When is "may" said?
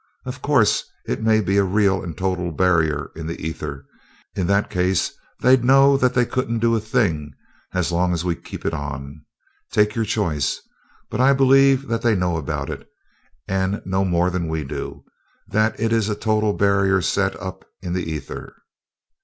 1.21-1.41